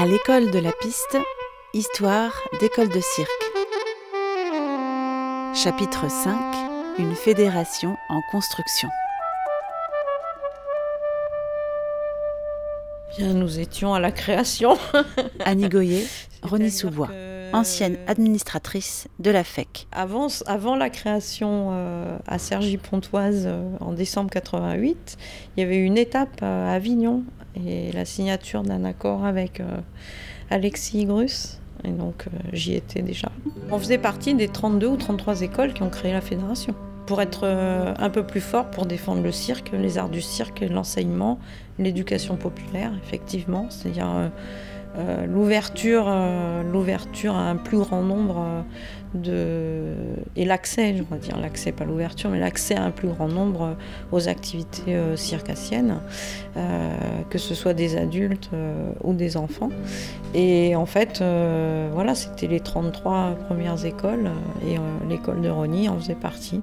[0.00, 1.18] À l'école de la piste,
[1.74, 3.28] histoire d'école de cirque.
[5.54, 6.38] Chapitre 5
[6.98, 8.88] Une fédération en construction.
[13.18, 14.78] Bien, nous étions à la création.
[15.44, 16.06] Annie Goyer,
[16.42, 17.10] René Sous-Bois,
[17.52, 19.86] ancienne administratrice de la FEC.
[19.92, 25.18] Avant, avant la création euh, à Cergy-Pontoise euh, en décembre 88,
[25.58, 27.22] il y avait une étape à Avignon
[27.54, 29.78] et la signature d'un accord avec euh,
[30.50, 31.58] Alexis Grus.
[31.84, 33.30] Et donc j'y étais déjà.
[33.70, 36.74] On faisait partie des 32 ou 33 écoles qui ont créé la fédération
[37.06, 37.44] pour être
[37.98, 41.40] un peu plus fort pour défendre le cirque, les arts du cirque, l'enseignement,
[41.78, 43.66] l'éducation populaire, effectivement.
[43.70, 44.30] C'est-à-dire
[44.98, 48.64] euh, l'ouverture, euh, l'ouverture à un plus grand nombre
[49.14, 49.94] de
[50.36, 53.76] et l'accès, je dire l'accès pas l'ouverture, mais l'accès à un plus grand nombre
[54.10, 56.00] aux activités euh, circassiennes,
[57.28, 58.50] que ce soit des adultes
[59.04, 59.70] ou des enfants.
[60.34, 61.22] Et en fait,
[61.92, 64.30] voilà, c'était les 33 premières écoles
[64.66, 64.76] et
[65.08, 66.60] l'école de Rony en faisait partie.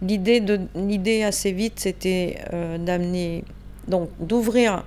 [0.00, 0.42] L'idée,
[0.74, 2.38] l'idée assez vite, c'était
[2.78, 3.44] d'amener,
[3.88, 4.84] donc d'ouvrir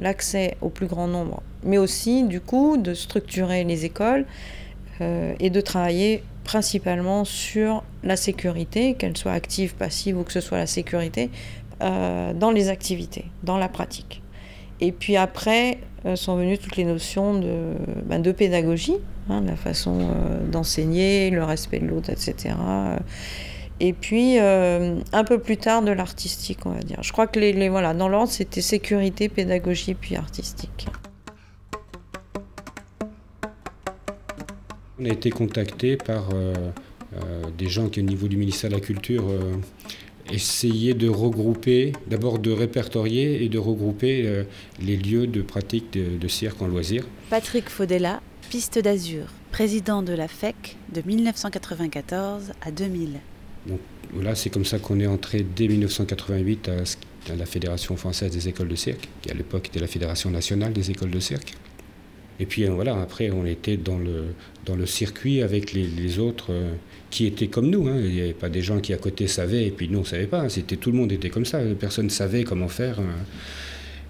[0.00, 4.26] l'accès au plus grand nombre, mais aussi du coup de structurer les écoles
[5.00, 10.40] euh, et de travailler principalement sur la sécurité, qu'elle soit active, passive ou que ce
[10.40, 11.30] soit la sécurité,
[11.82, 14.22] euh, dans les activités, dans la pratique.
[14.80, 17.72] Et puis après euh, sont venues toutes les notions de,
[18.04, 18.96] ben, de pédagogie,
[19.30, 20.08] hein, la façon
[20.50, 22.54] d'enseigner, le respect de l'autre, etc.
[23.80, 27.02] Et puis, euh, un peu plus tard, de l'artistique, on va dire.
[27.02, 30.86] Je crois que les, voilà, dans l'ordre, c'était sécurité, pédagogie, puis artistique.
[35.00, 36.54] On a été contacté par euh,
[37.14, 39.24] euh, des gens qui, au niveau du ministère de la Culture,
[40.32, 44.44] essayaient de regrouper, d'abord de répertorier et de regrouper
[44.80, 47.04] les lieux de pratique de, de cirque en loisirs.
[47.28, 53.20] Patrick Faudella, Piste d'Azur, président de la FEC de 1994 à 2000.
[53.66, 53.80] Donc
[54.12, 58.68] voilà, c'est comme ça qu'on est entré dès 1988 à, la Fédération française des écoles
[58.68, 61.54] de cirque, qui à l'époque était la Fédération nationale des écoles de cirque.
[62.40, 64.26] Et puis euh, voilà, après on était dans le,
[64.66, 66.74] dans le circuit avec les, autres euh,
[67.10, 67.88] qui étaient comme nous.
[67.88, 67.96] Hein.
[67.98, 70.06] Il n'y avait pas des gens qui à côté savaient et puis nous on ne
[70.06, 70.40] savait pas.
[70.40, 70.48] Hein.
[70.48, 71.60] C'était tout le monde était comme ça.
[71.78, 72.98] Personne ne savait comment faire.
[72.98, 73.06] Hein.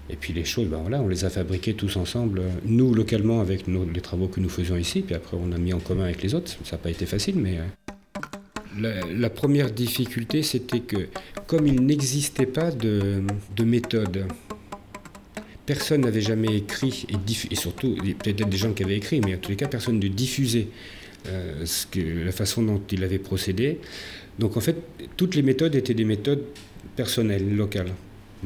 [0.09, 3.65] Et puis les choses, ben voilà, on les a fabriquées tous ensemble, nous localement avec
[3.67, 5.01] les travaux que nous faisions ici.
[5.01, 6.51] Puis après on a mis en commun avec les autres.
[6.63, 7.57] Ça n'a pas été facile, mais
[8.79, 11.07] la, première difficulté, c'était que
[11.47, 13.21] comme il n'existait pas de,
[13.63, 14.25] méthode,
[15.65, 19.51] personne n'avait jamais écrit, et, surtout, peut-être des gens qui avaient écrit, mais en tous
[19.51, 20.67] les cas, personne ne diffusait
[21.27, 21.65] euh,
[21.95, 23.79] la façon dont il avait procédé.
[24.37, 24.75] Donc en fait,
[25.17, 26.43] toutes les méthodes étaient des méthodes
[26.95, 27.91] personnelles, locales.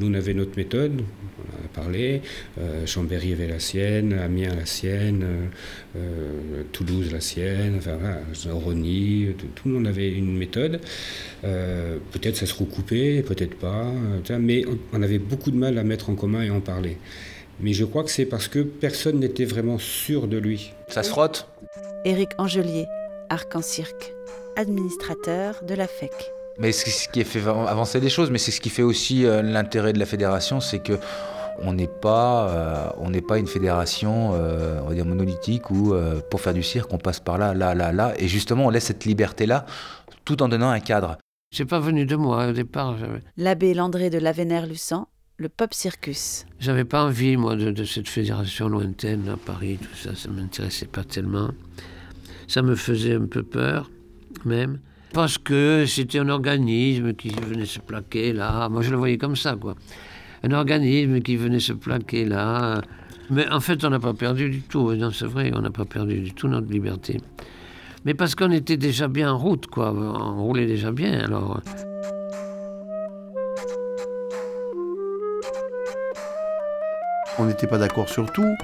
[0.00, 2.22] Nous, on avait notre méthode, on en a parlé.
[2.58, 5.50] Euh, Chambéry avait la sienne, Amiens la sienne,
[5.94, 8.20] euh, Toulouse la sienne, enfin voilà,
[8.54, 10.80] Rony, tout, le monde avait une méthode.
[11.44, 13.92] Euh, peut-être ça se recoupait, peut-être pas,
[14.38, 16.96] mais on, avait beaucoup de mal à mettre en commun et en parler.
[17.60, 20.72] Mais je crois que c'est parce que personne n'était vraiment sûr de lui.
[20.88, 21.46] Ça se frotte?
[22.06, 22.86] Éric Angelier,
[23.28, 24.14] Arc en Cirque,
[24.56, 26.32] administrateur de la FEC.
[26.58, 29.42] Mais c'est ce qui fait avancer les choses, mais c'est ce qui fait aussi euh,
[29.42, 30.98] l'intérêt de la fédération, c'est que
[31.62, 35.94] on n'est pas, euh, on n'est pas une fédération, euh, on va dire monolithique où
[36.30, 38.84] pour faire du cirque on passe par là, là, là, là, et justement on laisse
[38.84, 39.66] cette liberté là,
[40.24, 41.18] tout en donnant un cadre.
[41.52, 42.96] C'est pas venu de moi au départ.
[43.36, 46.46] L'abbé Landré de Lavener-Lucent, le Pop Circus.
[46.60, 50.86] J'avais pas envie moi de, de, cette fédération lointaine à Paris, tout ça, ça m'intéressait
[50.86, 51.50] pas tellement.
[52.46, 53.90] Ça me faisait un peu peur,
[54.44, 54.80] même.
[55.12, 58.68] Parce que c'était un organisme qui venait se plaquer là.
[58.68, 59.74] Moi, je le voyais comme ça, quoi.
[60.42, 62.80] Un organisme qui venait se plaquer là.
[63.28, 64.94] Mais en fait, on n'a pas perdu du tout.
[64.94, 67.20] Non, c'est vrai, on n'a pas perdu du tout notre liberté.
[68.04, 69.92] Mais parce qu'on était déjà bien en route, quoi.
[69.92, 71.60] On roulait déjà bien, alors.
[77.40, 78.54] On n'était pas d'accord sur tout,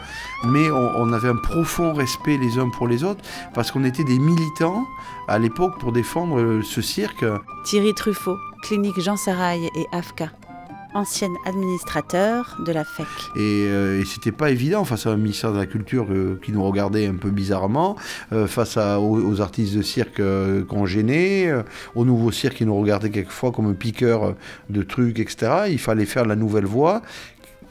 [0.45, 3.23] mais on, avait un profond respect les uns pour les autres,
[3.55, 4.85] parce qu'on était des militants
[5.29, 7.25] à l'époque pour défendre ce cirque.
[7.65, 10.31] Thierry Truffaut, clinique Jean Sarail et AFCA
[10.97, 13.07] ancien administrateur de la FEC.
[13.37, 16.65] Et, euh, c'était pas évident face à un ministère de la Culture euh, qui nous
[16.65, 17.97] regardait un peu bizarrement,
[18.33, 20.23] euh, face aux, artistes de cirque
[20.69, 21.53] qu'on gênait,
[21.95, 24.35] aux nouveaux cirques qui nous regardaient quelquefois comme un piqueur
[24.71, 25.67] de trucs, etc.
[25.69, 27.03] Il fallait faire la nouvelle voie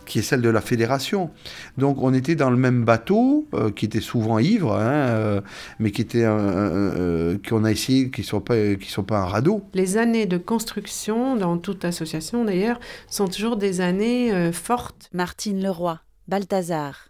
[0.05, 1.31] qui est celle de la fédération.
[1.77, 5.41] Donc on était dans le même bateau, euh, qui était souvent ivre, hein, euh,
[5.79, 9.63] mais qui était euh, qu'on a essayé qu'ils ne soient pas, qui pas un radeau.
[9.73, 15.09] Les années de construction, dans toute association d'ailleurs, sont toujours des années fortes.
[15.13, 17.09] Martine Leroy, Balthazar,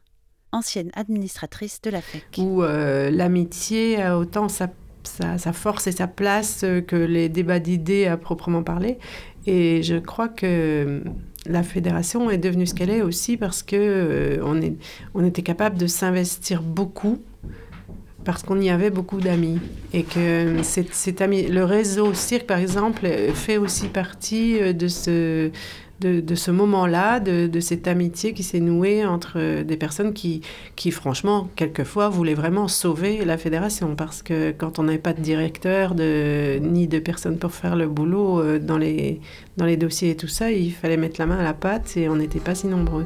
[0.56, 2.24] ancienne administratrice de la FEC.
[2.38, 4.70] Où euh, l'amitié a autant sa,
[5.04, 8.98] sa, force et sa place que les débats d'idées à proprement parler.
[9.48, 11.02] Et je crois que
[11.46, 14.74] la fédération est devenue ce qu'elle est aussi parce que euh, on, est,
[15.14, 17.20] on était capable de s'investir beaucoup
[18.24, 19.60] parce qu'on y avait beaucoup d'amis.
[19.94, 25.52] Et que ami, le réseau cirque par exemple fait aussi partie euh, de ce
[26.02, 30.42] de, ce moment-là, de, cette amitié qui s'est nouée entre des personnes qui,
[30.76, 33.96] qui, franchement, quelquefois, voulaient vraiment sauver la fédération.
[33.96, 37.88] Parce que quand on n'avait pas de directeur, de, ni de personnes pour faire le
[37.88, 39.22] boulot euh, dans les,
[39.58, 42.10] dans les dossiers et tout ça, il fallait mettre la main à la pâte et
[42.10, 43.06] on n'était pas si nombreux.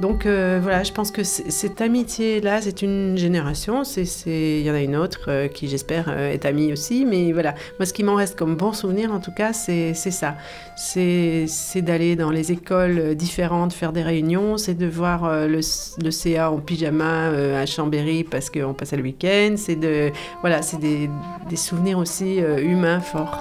[0.00, 3.82] Donc euh, voilà, je pense que cette amitié-là, c'est une génération.
[4.26, 7.06] Il y en a une autre euh, qui, j'espère, euh, est amie aussi.
[7.06, 10.36] Mais voilà, moi, ce qui m'en reste comme bon souvenir, en tout cas, c'est ça.
[10.76, 11.46] C'est
[11.76, 14.58] d'aller dans les écoles différentes, faire des réunions.
[14.58, 19.54] C'est de voir le, CA en pyjama à Chambéry parce qu'on passait le week-end.
[19.56, 20.10] C'est de,
[20.42, 21.08] voilà, des,
[21.48, 23.40] des souvenirs aussi humains forts.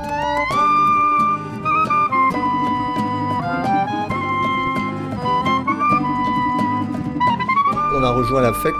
[8.05, 8.75] A rejoint la FEC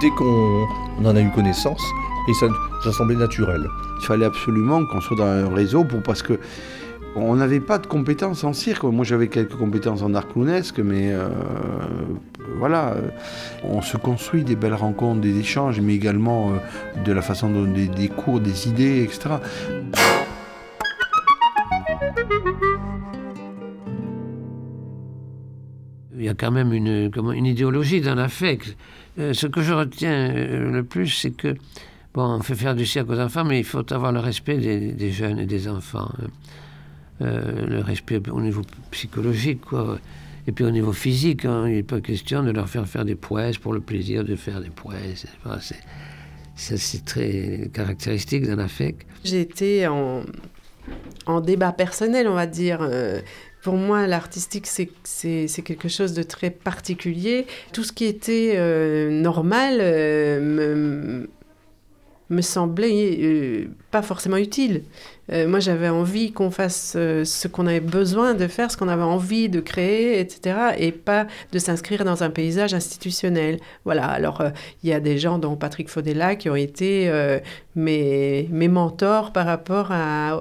[0.00, 0.66] dès qu'on
[1.04, 1.82] en a eu connaissance
[2.28, 3.66] et ça, semblait naturel.
[4.00, 6.38] Il fallait absolument qu'on soit dans un réseau pour parce que
[7.14, 8.84] on n'avait pas de compétences en cirque.
[8.84, 11.28] Moi, j'avais quelques compétences en art clownesque, mais euh,
[12.58, 12.94] voilà,
[13.64, 17.64] on se construit des belles rencontres, des échanges, mais également euh, de la façon dont
[17.64, 19.36] des, des cours, des idées, etc.
[26.34, 28.76] quand même une, une idéologie dans la FEC.
[29.18, 31.54] Euh, ce que je retiens euh, le plus, c'est que,
[32.14, 35.10] bon, on fait faire du cirque aux enfants, mais il faut avoir le respect des,
[35.10, 36.10] jeunes et des enfants.
[36.18, 36.26] Hein.
[37.20, 39.98] Euh, le respect au niveau psychologique, quoi.
[40.48, 43.14] Et puis au niveau physique, hein, il n'est pas question de leur faire faire des
[43.14, 45.26] prouesses pour le plaisir de faire des prouesses.
[46.56, 49.06] c'est très caractéristique dans la FEC.
[49.22, 50.24] J'ai été en,
[51.26, 52.80] en débat personnel, on va dire.
[53.62, 57.46] Pour moi, l'artistique, c'est quelque chose de très particulier.
[57.72, 61.30] Tout ce qui était euh, normal euh, me,
[62.28, 64.82] me, semblait euh, pas forcément utile.
[65.30, 69.48] moi, j'avais envie qu'on fasse ce qu'on avait besoin de faire, ce qu'on avait envie
[69.48, 70.56] de créer, etc.
[70.78, 73.60] Et pas de s'inscrire dans un paysage institutionnel.
[73.84, 74.42] Voilà, alors
[74.82, 77.08] il y a des gens, dont Patrick Faudella, qui ont été
[77.76, 80.40] mes, mes mentors par rapport à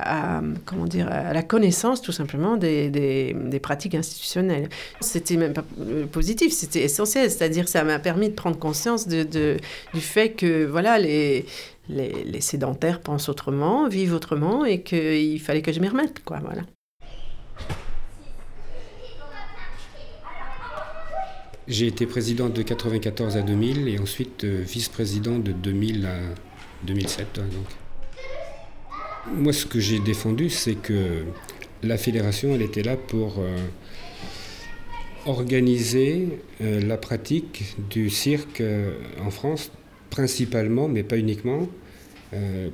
[0.00, 4.68] à, comment dire, à la connaissance tout simplement des, des, pratiques institutionnelles.
[5.00, 9.56] C'était même pas euh, positif, c'était essentiel, c'est-à-dire ça m'a permis de prendre conscience de,
[9.94, 11.44] du fait que voilà, les,
[11.88, 16.22] les, les, sédentaires pensent autrement, vivent autrement et qu'il fallait que je m'y remette.
[16.24, 16.62] Quoi, voilà.
[21.68, 26.18] J'ai été président de 94 à 2000 et ensuite euh, vice-président de 2000 à
[26.84, 27.34] 2007.
[27.34, 27.87] Donc.
[29.26, 31.24] Moi, ce que j'ai défendu, c'est que
[31.82, 33.56] la fédération, elle était là pour euh,
[35.26, 36.28] organiser
[36.60, 39.70] euh, la pratique du cirque euh, en France,
[40.10, 41.68] principalement, mais pas uniquement,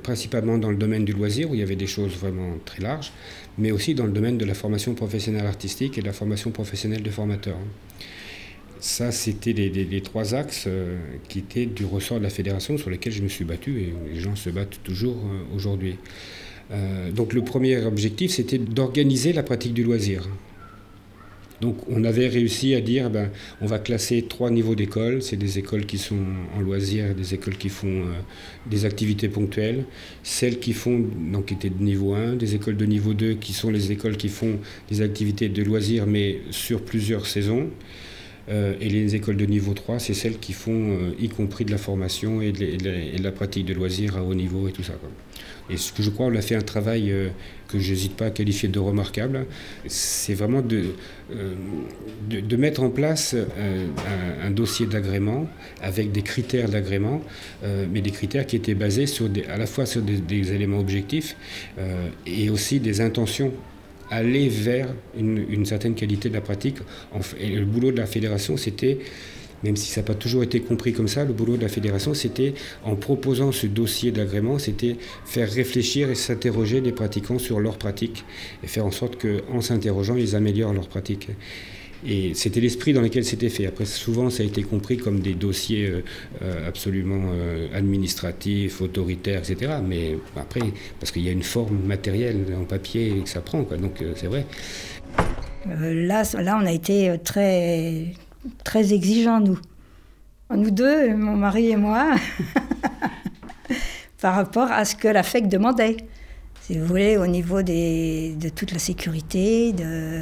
[0.03, 3.13] principalement dans le domaine du loisir, où il y avait des choses vraiment très larges,
[3.57, 7.03] mais aussi dans le domaine de la formation professionnelle artistique et de la formation professionnelle
[7.03, 7.57] de formateurs.
[8.87, 10.67] Ça, c'était les, trois axes
[11.27, 14.19] qui étaient du ressort de la fédération sur lesquels je me suis battu et les
[14.19, 15.17] gens se battent toujours
[15.55, 15.95] aujourd'hui.
[16.71, 20.27] Euh, donc le premier objectif, c'était d'organiser la pratique du loisir.
[21.61, 25.23] Donc on avait réussi à dire, ben, on va classer trois niveaux d'école.
[25.23, 26.19] C'est des écoles qui sont
[26.55, 28.13] en loisir, des écoles qui font euh,
[28.69, 29.85] des activités ponctuelles,
[30.21, 33.71] celles qui font, donc étaient de niveau 1, des écoles de niveau 2 qui sont
[33.71, 37.69] les écoles qui font des activités de loisirs mais sur plusieurs saisons.
[38.49, 41.77] Euh, et les écoles de niveau 3, c'est celles qui font y compris de la
[41.77, 44.93] formation et de, la, pratique de loisirs à haut niveau et tout ça.
[45.69, 47.29] Et ce que je crois, on a fait un travail euh,
[47.67, 49.47] que je n'hésite pas à qualifier de remarquable.
[49.87, 50.93] C'est vraiment de,
[51.33, 51.53] euh,
[52.29, 53.87] de, mettre en place euh,
[54.43, 55.49] un, dossier d'agrément
[55.81, 57.21] avec des critères d'agrément,
[57.91, 61.35] mais des critères qui étaient basés sur à la fois sur des, éléments objectifs
[62.25, 63.51] et aussi des intentions
[64.09, 66.77] aller vers une, certaine qualité de la pratique.
[67.39, 68.99] Et le boulot de la fédération, c'était
[69.63, 72.13] même si ça n'a pas toujours été compris comme ça, le boulot de la fédération,
[72.13, 74.95] c'était, en proposant ce dossier d'agrément, c'était
[75.25, 78.25] faire réfléchir et s'interroger les pratiquants sur leurs pratiques
[78.63, 81.29] et faire en sorte qu'en s'interrogeant, ils améliorent leurs pratiques.
[82.07, 83.65] Et c'était l'esprit dans lequel c'était fait.
[83.65, 86.03] Après, souvent, ça a été compris comme des dossiers euh,
[86.43, 89.73] euh, absolument euh, administratifs, autoritaires, etc.
[89.83, 90.61] Mais après,
[90.99, 94.45] parce qu'il y a une forme matérielle en papier que ça prend, donc c'est vrai.
[95.67, 98.13] là, là, on a été très
[98.63, 99.59] très exigeants, nous.
[100.55, 102.15] Nous deux, mon mari et moi,
[104.21, 105.97] par rapport à ce que la FEC demandait.
[106.61, 110.21] Si vous voulez, au niveau de toute la sécurité, de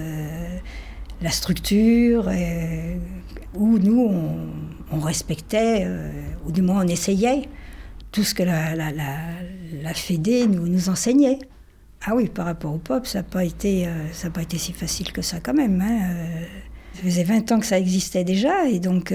[1.22, 2.98] la structure, euh,
[3.54, 4.12] où nous,
[4.92, 6.12] on, respectait, euh,
[6.46, 7.44] ou du moins on essayait,
[8.12, 11.40] tout ce que la, la, Fédé nous, nous enseignait.
[12.06, 15.12] Ah oui, par rapport au pop, ça n'a pas, été, euh, pas été si facile
[15.12, 15.82] que ça quand même.
[15.82, 16.16] Hein.
[16.94, 19.14] Ça faisait 20 ans que ça existait déjà, et donc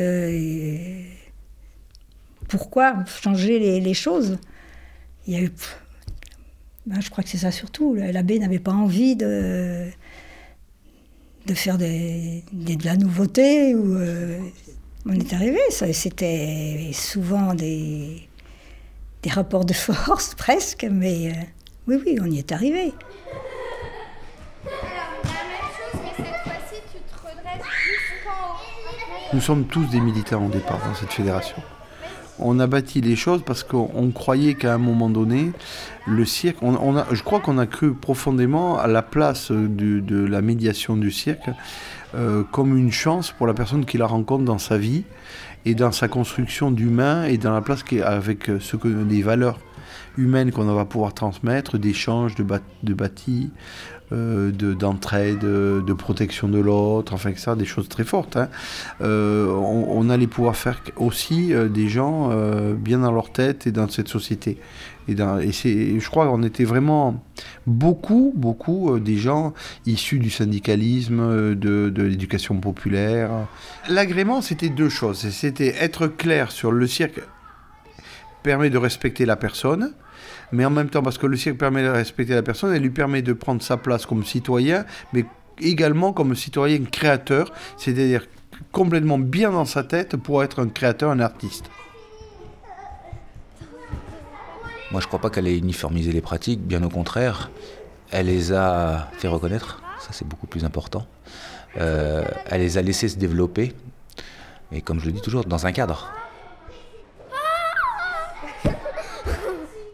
[2.48, 4.38] pourquoi changer les, choses?
[5.26, 5.52] Il y a eu,
[6.86, 7.94] ben, je crois que c'est ça surtout.
[7.94, 9.86] L'abbé n'avait pas envie de,
[11.48, 13.74] de faire des, de la nouveauté.
[13.74, 14.38] Ou, euh,
[15.06, 18.28] on est arrivé, c'était souvent des,
[19.22, 21.34] des rapports de force presque, mais euh,
[21.86, 22.92] oui, oui, on y est arrivé.
[29.32, 31.56] Nous sommes tous des militants au départ dans cette fédération.
[32.40, 35.52] On a bâti les choses parce qu'on on croyait qu'à un moment donné,
[36.07, 40.40] le cirque, on, a, je crois qu'on a cru profondément à la place de la
[40.40, 41.50] médiation du cirque
[42.14, 45.04] euh, comme une chance pour la personne qui la rencontre dans sa vie
[45.66, 49.59] et dans sa construction d'humain et dans la place avec ce que des valeurs
[50.18, 52.44] humaines qu'on va pouvoir transmettre, d'échange, de,
[52.82, 53.50] de bâti,
[54.12, 58.37] euh, de- d'entraide, de, protection de l'autre, enfin que ça, des choses très fortes.
[58.37, 58.48] hein.
[59.00, 62.30] Euh, on, allait pouvoir faire aussi euh, des gens
[62.75, 64.58] bien dans leur tête et dans cette société.
[65.08, 67.22] Et, dans, je crois qu'on était vraiment
[67.66, 69.54] beaucoup, beaucoup des gens
[69.87, 73.30] issus du syndicalisme, de, de l'éducation populaire.
[73.88, 75.18] L'agrément, c'était deux choses.
[75.30, 77.20] C'était être clair sur le cirque
[78.42, 79.92] permet de respecter la personne,
[80.52, 82.90] mais en même temps, parce que le cirque permet de respecter la personne, elle lui
[82.90, 85.24] permet de prendre sa place comme citoyen, mais
[85.60, 88.26] également comme citoyen créateur, c'est-à-dire
[88.72, 91.66] complètement bien dans sa tête pour être un créateur, un artiste.
[94.90, 97.50] Moi, je crois pas qu'elle ait uniformisé les pratiques, bien au contraire.
[98.10, 101.06] Elle les a fait reconnaître, ça c'est beaucoup plus important.
[101.76, 103.74] Euh, elle les a laissés se développer,
[104.72, 106.10] et comme je le dis toujours, dans un cadre.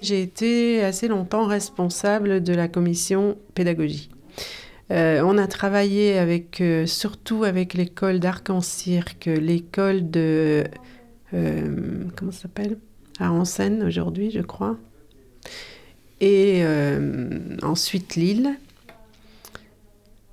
[0.04, 4.10] J'ai été assez longtemps responsable de la commission pédagogie.
[4.90, 10.64] Euh, on a travaillé avec, euh, surtout avec l'école d'Arc-en-Cirque, l'école de.
[11.32, 12.76] euh, comment ça s'appelle?
[13.18, 13.30] À
[13.82, 14.76] aujourd'hui, je crois.
[16.20, 16.62] Et
[17.62, 18.58] ensuite Lille.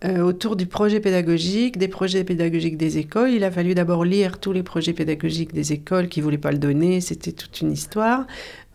[0.04, 3.30] Euh, autour du projet pédagogique, des projets pédagogiques des écoles.
[3.30, 6.52] Il a fallu d'abord lire tous les projets pédagogiques des écoles qui ne voulaient pas
[6.52, 8.26] le donner, c'était toute une histoire,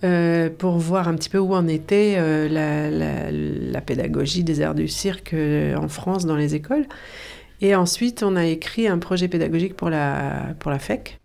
[0.05, 4.61] euh, pour voir un petit peu où en était euh, la, la- la pédagogie des
[4.61, 6.87] arts du cirque en France dans les écoles.
[7.61, 11.19] Et ensuite, on a écrit un projet pédagogique pour la, pour la FEC.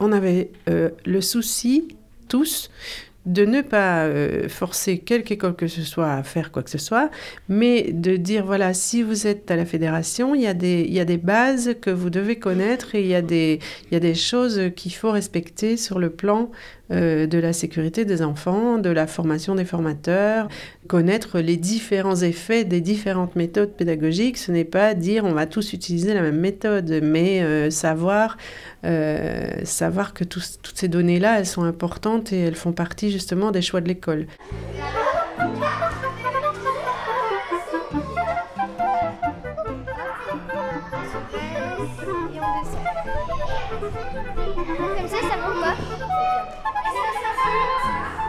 [0.00, 1.88] On avait le souci,
[2.28, 2.70] tous,
[3.28, 6.78] de ne pas euh, forcer quelque école que ce soit à faire quoi que ce
[6.78, 7.10] soit,
[7.48, 10.94] mais de dire, voilà, si vous êtes à la fédération, il y a des, il
[10.94, 13.96] y a des bases que vous devez connaître et il y a des, il y
[13.96, 16.50] a des choses qu'il faut respecter sur le plan
[16.90, 20.48] euh, de la sécurité des enfants, de la formation des formateurs,
[20.86, 24.38] connaître les différents effets des différentes méthodes pédagogiques.
[24.38, 28.38] Ce n'est pas dire on va tous utiliser la même méthode, mais euh, savoir,
[28.84, 33.60] euh, savoir que toutes ces données-là, elles sont importantes et elles font partie justement des
[33.60, 34.26] choix de l'école.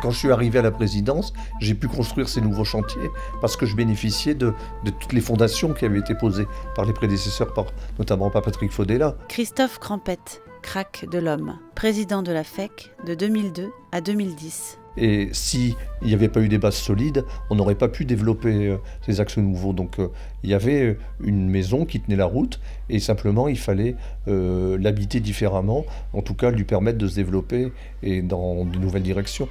[0.01, 3.09] Quand je suis arrivé à la présidence, j'ai pu construire ces nouveaux chantiers
[3.41, 4.53] parce que je bénéficiais de,
[4.85, 7.65] de toutes les fondations qui avaient été posées par les prédécesseurs, par,
[7.97, 9.17] notamment par Patrick Faudella.
[9.27, 14.77] Christophe Crampette, crack de l'homme, président de la FEC de 2002 à 2010.
[14.95, 18.77] Et s'il n'y avait pas eu des bases solides, on n'aurait pas pu développer euh,
[19.05, 19.73] ces axes nouveaux.
[19.73, 20.07] Donc euh,
[20.43, 23.95] il y avait euh, une maison qui tenait la route et simplement il fallait
[24.27, 29.03] euh, l'habiter différemment, en tout cas lui permettre de se développer et dans de nouvelles
[29.03, 29.47] directions.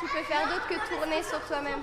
[0.00, 1.80] Tu peux faire d'autre que tourner sur toi-même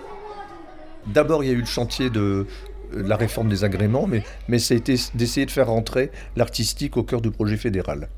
[1.07, 2.47] D'abord, il y a eu le chantier de
[2.93, 4.23] euh, la réforme des agréments, mais,
[4.69, 8.09] été d'essayer de faire rentrer l'artistique au cœur du projet fédéral.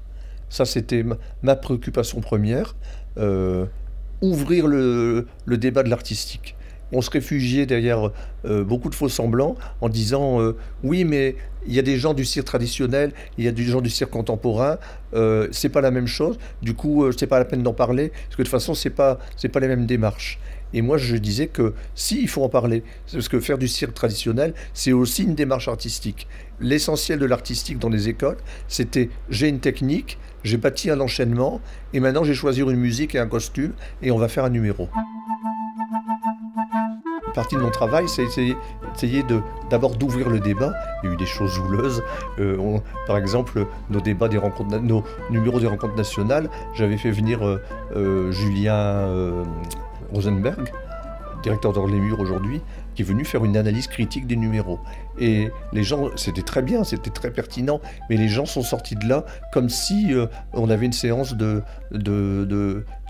[0.50, 1.04] Ça, c'était
[1.42, 2.75] ma, préoccupation première,
[3.18, 3.66] euh,
[4.22, 6.56] ouvrir le débat de l'artistique.
[6.91, 8.12] On se réfugiait derrière
[8.46, 11.36] euh, beaucoup de faux semblants en disant euh, oui, mais
[11.67, 14.12] il y a des gens du cirque traditionnel, il y a des gens du cirque
[14.12, 14.77] contemporain,
[15.13, 16.38] euh, c'est pas la même chose.
[16.62, 19.20] Du coup, c'est pas la peine d'en parler parce que de toute façon, c'est pas
[19.36, 20.39] c'est pas les mêmes démarches.
[20.74, 22.84] Et moi, je disais que si, il faut en parler.
[23.12, 26.27] Parce que faire du cirque traditionnel, c'est aussi une démarche artistique.
[26.60, 31.62] L'essentiel de l'artistique dans les écoles, c'était j'ai une technique, j'ai bâti un enchaînement,
[31.94, 34.89] et maintenant j'ai choisi une musique et un costume, et on va faire un numéro
[37.38, 39.24] partie de mon travail, c'est essayer,
[39.70, 40.74] d'abord d'ouvrir le débat.
[41.03, 42.03] Il y a eu des choses houleuses.
[42.39, 44.27] Euh, par exemple, nos débats
[44.82, 47.62] nos numéros des rencontres nationales, j'avais fait venir euh,
[47.96, 49.08] euh, Julien
[50.12, 50.74] Rosenberg,
[51.44, 52.60] directeur d'Orlémur aujourd'hui,
[52.98, 54.80] qui est venu faire une analyse critique des numéros.
[55.20, 59.08] Et les gens, c'était très bien, c'était très pertinent, mais les gens sont sortis de
[59.08, 59.24] là
[59.54, 60.16] comme si
[60.54, 61.62] on avait une séance de,
[61.92, 62.44] de,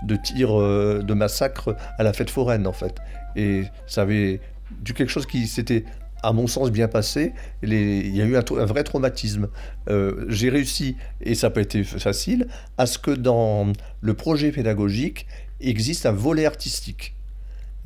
[0.02, 2.96] de, tir, de massacre à la fête foraine, en fait.
[3.34, 4.40] Et ça avait
[4.82, 5.86] dû quelque chose qui s'était,
[6.22, 7.32] à mon sens, bien passé.
[7.62, 9.48] il y a eu un, vrai traumatisme.
[9.88, 14.52] Euh, j'ai réussi, et ça n'a pas été facile, à ce que dans le projet
[14.52, 15.26] pédagogique
[15.60, 17.14] existe un volet artistique.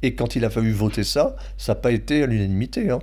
[0.02, 2.90] Et quand il a fallu voter ça, ça n'a pas été à l'unanimité.
[2.90, 2.98] Hein.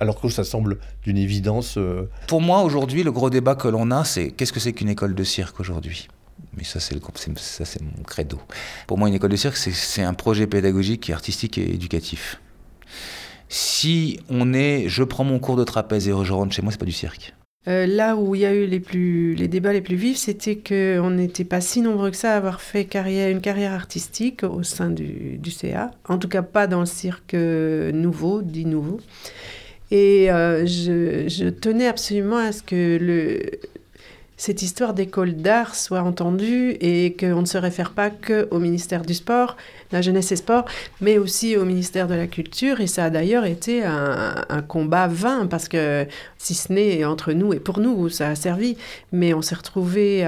[0.00, 1.76] alors que ça semble d'une évidence.
[1.78, 2.08] Euh.
[2.26, 5.14] Pour moi, aujourd'hui, le gros débat que l'on a, c'est qu'est-ce que c'est qu'une école
[5.14, 6.08] de cirque aujourd'hui?
[6.56, 6.96] Mais ça c'est,
[7.36, 8.40] c'est mon credo.
[8.86, 12.40] Pour moi, une école de cirque, c'est, un projet pédagogique, artistique et éducatif.
[13.48, 16.78] Si on est, je prends mon cours de trapèze et je rentre chez moi, c'est
[16.78, 17.33] pas du cirque.
[17.66, 20.56] Euh, là où il y a eu les, plus, les débats les plus vifs, c'était
[20.56, 24.90] qu'on n'était pas si nombreux que ça à avoir fait une carrière artistique au sein
[24.90, 29.00] du, du, CA, en tout cas pas dans le cirque nouveau, dit nouveau.
[29.90, 33.40] Et euh, je, je, tenais absolument à ce que le,
[34.36, 39.14] cette histoire d'école d'art soit entendue et qu'on ne se réfère pas qu'au ministère du
[39.14, 39.56] Sport,
[39.92, 40.64] la jeunesse et sport,
[41.00, 42.80] mais aussi au ministère de la Culture.
[42.80, 46.06] Et ça a d'ailleurs été un, combat vain parce que,
[46.38, 48.76] si ce n'est entre nous et pour nous, ça a servi,
[49.12, 50.24] mais on s'est retrouvés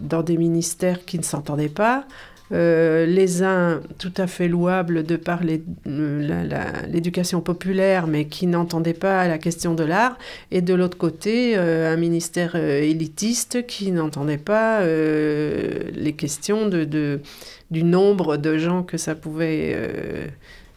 [0.00, 2.04] dans des ministères qui ne s'entendaient pas,
[2.52, 9.28] euh, les uns tout à fait louables de par l'éducation populaire, mais qui n'entendaient pas
[9.28, 10.18] la question de l'art,
[10.50, 17.20] et de l'autre côté, euh, un ministère euh, élitiste qui n'entendait pas les questions de,
[17.70, 19.76] du nombre de gens que ça pouvait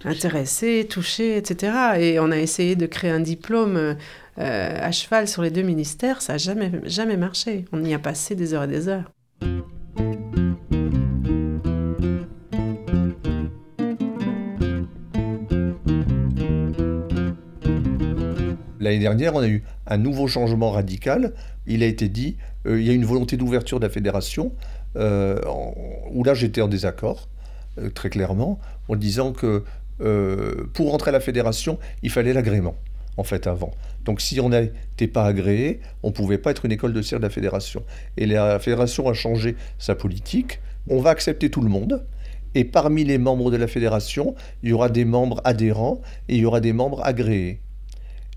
[0.05, 1.73] intéresser, toucher, etc.
[1.99, 3.95] Et on a essayé de créer un diplôme
[4.37, 7.65] à cheval sur les deux ministères, ça n'a jamais, jamais marché.
[7.71, 9.11] On y a passé des heures et des heures.
[18.83, 21.31] L'année dernière, on a eu un nouveau changement radical.
[21.65, 22.35] Il a été dit,
[22.67, 24.51] euh, il y a une volonté d'ouverture de la fédération,
[24.97, 25.39] euh,
[26.11, 27.29] où là j'étais en désaccord,
[27.77, 29.63] euh, très clairement, en disant que
[30.73, 32.75] pour rentrer à la fédération, il fallait l'agrément,
[33.15, 33.71] en fait, avant.
[34.03, 37.21] Donc si on n'était pas agréé, on ne pouvait pas être une école de cirque
[37.21, 37.83] de la fédération.
[38.17, 40.59] Et la fédération a changé sa politique.
[40.89, 42.05] On va accepter tout le monde.
[42.53, 46.41] Et parmi les membres de la fédération, il y aura des membres adhérents et il
[46.41, 47.61] y aura des membres agréés.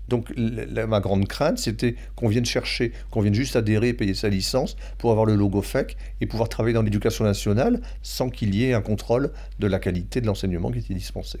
[0.07, 4.29] Donc ma grande crainte, c'était qu'on vienne chercher, qu'on vienne juste adhérer et payer sa
[4.29, 8.65] licence pour avoir le logo FEC et pouvoir travailler dans l'éducation nationale sans qu'il y
[8.65, 11.39] ait un contrôle de la qualité de l'enseignement qui était dispensé.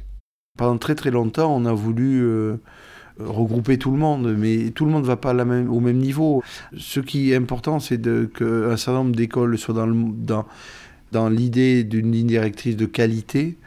[0.57, 2.57] Pendant très très longtemps, on a voulu euh,
[3.19, 6.43] regrouper tout le monde, mais tout le monde ne va pas au même niveau.
[6.75, 9.75] Ce qui est important, c'est qu'un certain nombre d'écoles soient
[11.11, 13.57] dans, l'idée d'une ligne directrice de qualité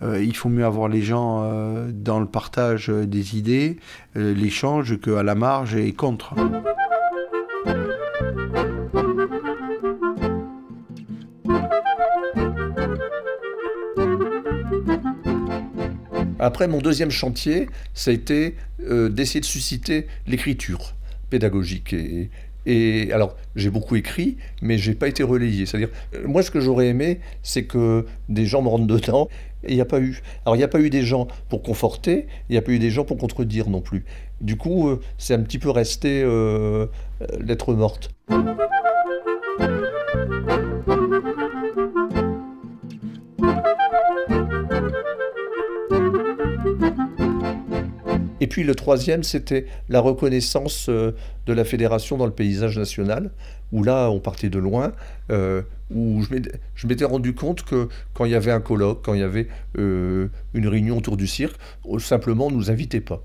[0.00, 3.78] il faut mieux avoir les gens euh, dans le partage des idées,
[4.16, 6.34] euh, l'échange, qu'à la marge et contre.
[16.38, 20.94] Après, mon deuxième chantier, ça a été d'essayer de susciter l'écriture
[21.30, 21.92] pédagogique.
[21.92, 22.30] Et,
[22.66, 25.66] et alors, j'ai beaucoup écrit, mais j'ai pas été relayé.
[25.66, 29.28] C'est-à-dire, euh, moi, ce que j'aurais aimé, c'est que des gens me rentrent dedans.
[29.64, 30.22] Et il n'y a pas eu.
[30.44, 32.80] Alors, il n'y a pas eu des gens pour conforter, il n'y a pas eu
[32.80, 34.04] des gens pour contredire non plus.
[34.40, 36.86] Du coup, euh, c'est un petit peu resté euh,
[37.38, 38.10] lettre morte.
[48.42, 51.12] Et puis le troisième, c'était la reconnaissance euh,
[51.46, 53.30] de la fédération dans le paysage national,
[53.70, 54.94] où là, on partait de loin,
[55.30, 55.62] euh,
[55.94, 59.22] où je m'étais rendu compte que quand il y avait un colloque, quand il y
[59.22, 59.46] avait
[59.78, 61.54] euh, une réunion autour du cirque,
[62.00, 63.22] simplement, on ne nous invitait pas.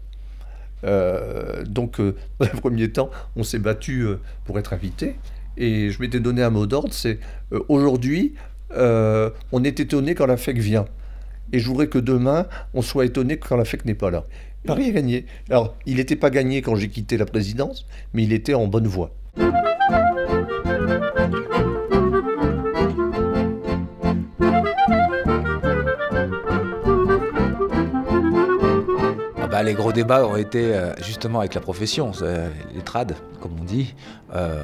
[1.65, 1.99] donc,
[2.39, 4.05] dans le premier temps, on s'est battu
[4.45, 5.15] pour être invité.
[5.57, 7.17] Et je m'étais donné un mot d'ordre, c'est
[7.69, 8.35] aujourd'hui,
[8.69, 10.85] on est étonné quand la FEC vient.
[11.53, 14.25] Et je voudrais que demain, on soit étonné quand la FEC n'est pas là.
[14.67, 15.25] Paris a gagné.
[15.49, 18.87] Alors, il n'était pas gagné quand j'ai quitté la présidence, mais il était en bonne
[18.87, 19.11] voie.
[29.49, 32.11] bah, les gros débats ont été euh, justement avec la profession,
[32.75, 33.95] les trades, comme on dit.
[34.35, 34.63] Euh,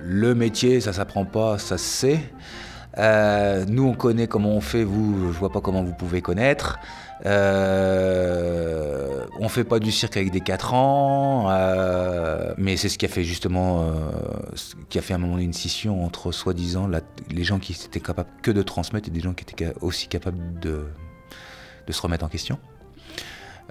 [0.00, 2.20] le métier, ça s'apprend pas, ça se sait.
[2.96, 6.78] Euh, nous, on connaît comment on fait, vous, je vois pas comment vous pouvez connaître.
[7.24, 13.06] Euh, on fait pas du cirque avec des 4 ans, euh, mais c'est ce qui
[13.06, 13.86] a fait justement, euh,
[14.88, 16.88] qui a fait à un moment une scission entre soi-disant
[17.30, 20.58] les gens qui étaient capables que de transmettre et des gens qui étaient aussi capables
[20.60, 20.86] de,
[21.88, 22.58] se remettre en question.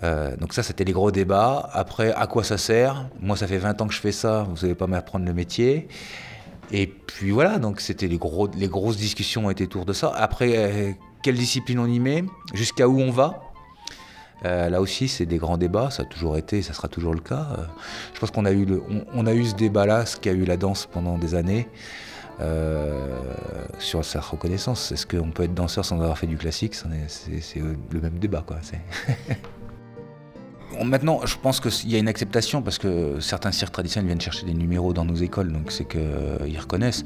[0.01, 1.69] donc ça, c'était les gros débats.
[1.73, 3.08] Après, à quoi ça sert?
[3.19, 5.88] Moi, ça fait 20 ans que je fais ça, vous savez pas m'apprendre le métier.
[6.71, 10.12] Et puis voilà, donc c'était les, gros, les grosses discussions étaient autour de ça.
[10.15, 13.41] Après, quelle discipline on y met, jusqu'à où on va.
[14.45, 17.19] Euh, là aussi, c'est des grands débats, ça a toujours été, ça sera toujours le
[17.19, 17.47] cas.
[17.57, 17.63] Euh,
[18.13, 18.67] je pense qu'on a eu,
[19.11, 21.67] on, a eu ce débat-là, ce qui a eu la danse pendant des années,
[22.41, 23.17] euh,
[23.79, 24.91] sur sa reconnaissance.
[24.91, 26.75] Est-ce qu'on peut être danseur sans avoir fait du classique?
[26.75, 28.57] C'est le même débat, quoi.
[30.83, 34.45] Maintenant, je pense qu'il y a une acceptation parce que certains cirques traditionnels viennent chercher
[34.45, 37.03] des numéros dans nos écoles, donc c'est qu'ils reconnaissent.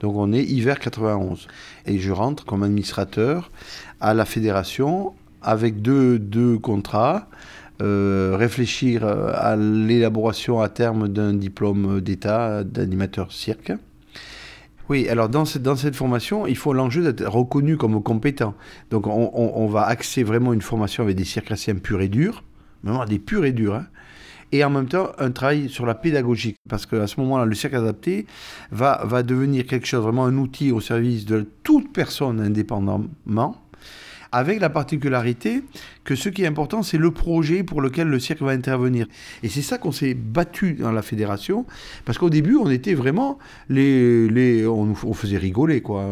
[0.00, 1.48] Donc on est hiver 91.
[1.86, 3.50] Et je rentre comme administrateur
[4.00, 7.28] à la fédération avec deux, contrats.
[7.82, 13.72] Euh, réfléchir à l'élaboration à terme d'un diplôme d'État d'animateur cirque.
[14.88, 18.54] Oui, alors dans cette, formation, il faut l'enjeu d'être reconnu comme compétent.
[18.90, 22.44] Donc on, on, va axer vraiment une formation avec des circassiens purs et durs,
[22.84, 23.86] vraiment des purs et durs, hein
[24.52, 26.54] et en même temps un travail sur la pédagogie.
[26.68, 28.26] Parce qu'à ce moment-là, le cirque adapté
[28.70, 33.56] va, va devenir quelque chose, vraiment un outil au service de toute personne indépendamment,
[34.32, 35.62] avec la particularité
[36.04, 39.06] que ce qui est important, c'est le projet pour lequel le cirque va intervenir.
[39.42, 41.66] Et c'est ça qu'on s'est battu dans la fédération,
[42.04, 44.66] parce qu'au début, on était vraiment les...
[44.66, 46.08] on, on faisait rigoler, quoi.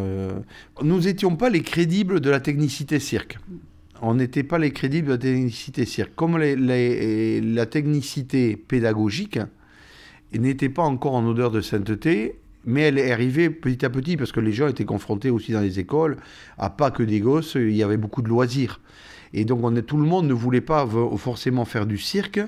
[0.81, 3.37] Nous n'étions pas les crédibles de la technicité cirque
[4.01, 6.13] on n'était pas les crédibles de la technicité cirque.
[6.15, 9.39] Comme la technicité pédagogique
[10.33, 14.31] n'était pas encore en odeur de sainteté, mais elle est arrivée petit à petit parce
[14.31, 16.17] que les gens étaient confrontés aussi dans les écoles
[16.57, 18.79] à pas que des gosses, il y avait beaucoup de loisirs.
[19.33, 22.39] Et donc on tout le monde ne voulait pas forcément faire du cirque.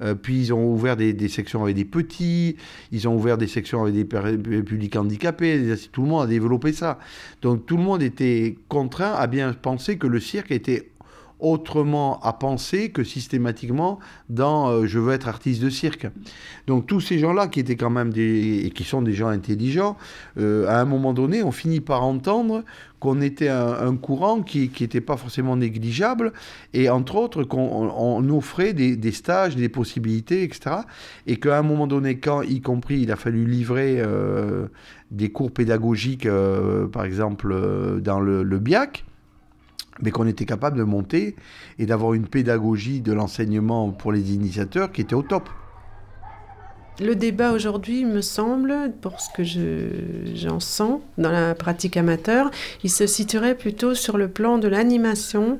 [0.00, 2.56] Euh, puis ils ont ouvert des, sections avec des petits,
[2.90, 6.98] ils ont ouvert des sections avec des publics handicapés, tout le monde a développé ça.
[7.40, 10.90] Donc tout le monde était contraint à bien penser que le cirque était
[11.42, 13.98] autrement à penser que systématiquement
[14.30, 16.06] dans euh, je veux être artiste de cirque.
[16.68, 19.96] Donc tous ces gens-là qui étaient quand même des et qui sont des gens intelligents,
[20.38, 22.64] euh, à un moment donné, on finit par entendre
[23.00, 26.32] qu'on était un, courant qui n'était pas forcément négligeable
[26.72, 30.76] et entre autres qu'on offrait des, stages, des possibilités, etc.
[31.26, 34.68] Et qu'à un moment donné, quand y compris il a fallu livrer euh,
[35.10, 36.28] des cours pédagogiques,
[36.92, 39.04] par exemple dans le BIAC,
[40.00, 41.36] mais qu'on était capable de monter
[41.78, 45.48] et d'avoir une pédagogie de l'enseignement pour les initiateurs qui était au top.
[47.00, 49.42] Le débat aujourd'hui, me semble, pour ce que
[50.34, 52.50] j'en sens dans la pratique amateur,
[52.84, 55.58] il se situerait plutôt sur le plan de l'animation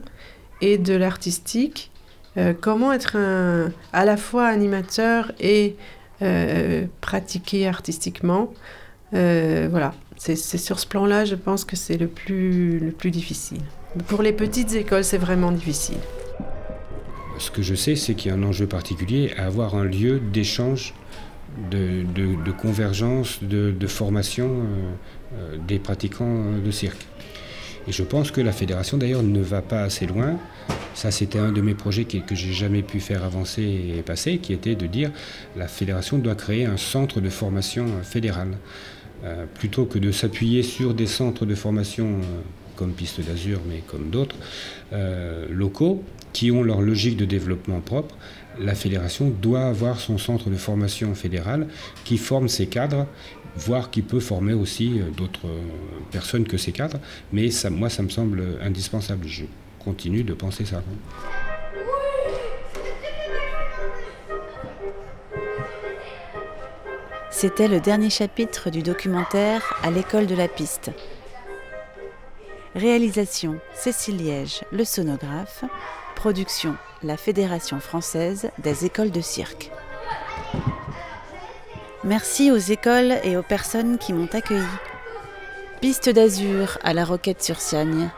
[0.61, 1.91] et de l'artistique.
[2.37, 3.17] Euh, comment être
[3.93, 5.77] à la fois animateur et
[6.23, 8.53] euh, pratiquer artistiquement
[9.13, 13.63] euh, Voilà, c'est sur ce plan-là, je pense que c'est le plus, le plus difficile.
[14.09, 15.99] Pour les petites écoles, c'est vraiment difficile.
[17.39, 20.21] Ce que je sais, c'est qu'il y a un enjeu particulier à avoir un lieu
[20.21, 20.95] d'échange,
[21.71, 24.93] de, convergence, de, formation euh,
[25.35, 27.07] euh, des pratiquants de cirque.
[27.89, 30.39] Et je pense que la fédération d'ailleurs ne va pas assez loin.
[30.95, 34.39] Ça, c'était un de mes projets que, que j'ai jamais pu faire avancer et passer,
[34.39, 35.11] qui était de dire
[35.57, 38.57] la fédération doit créer un centre de formation fédéral.
[39.25, 42.19] Euh, plutôt que de s'appuyer sur des centres de formation
[42.83, 44.35] comme Piste d'Azur, mais comme d'autres,
[44.93, 48.17] euh, locaux, qui ont leur logique de développement propre,
[48.59, 51.69] la fédération doit avoir son centre de formation fédéral
[52.05, 53.07] qui forme ses cadres,
[53.57, 55.61] voire qui peut former aussi euh, d'autres euh,
[56.11, 56.99] personnes que ces cadres.
[57.33, 59.29] Mais moi, ça me semble indispensable.
[59.29, 59.45] Je
[59.79, 60.83] continue de penser ça.
[67.31, 70.91] C'était le dernier chapitre du documentaire À l'école de la piste,
[72.75, 75.63] Réalisation Cécile Liège, le sonographe.
[76.17, 79.71] Production La Fédération française des écoles de cirque.
[82.03, 84.65] Merci aux écoles et aux personnes qui m'ont accueilli.
[85.83, 88.09] Piste d'Azur à la Roquette-sur-Siagne,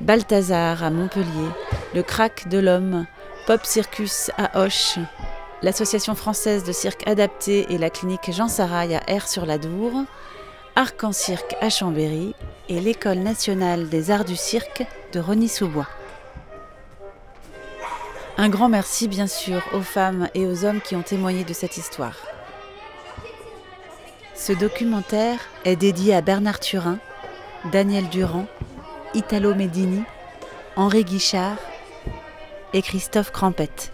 [0.00, 1.50] Balthazar à Montpellier,
[1.94, 3.06] le Crack de l'Homme,
[3.46, 4.98] Pop Circus à Hoche,
[5.62, 10.02] l'Association française de cirque adapté et la clinique Jean Sarail à Air-sur-la-Dour,
[10.74, 12.34] Arc en Cirque à Chambéry
[12.68, 15.88] et l'École nationale des arts du cirque de Rony-sous-Bois.
[18.36, 21.76] Un grand merci bien sûr aux femmes et aux hommes qui ont témoigné de cette
[21.76, 22.16] histoire.
[24.34, 26.98] Ce documentaire est dédié à Bernard Turin,
[27.70, 28.46] Daniel Durand,
[29.14, 30.02] Italo Medini,
[30.76, 31.56] Henri Guichard
[32.72, 33.92] et Christophe Crampette.